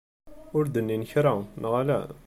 Ur 0.57 0.65
d-nnin 0.67 1.03
kra, 1.11 1.33
neɣ 1.61 1.73
ala? 1.81 1.99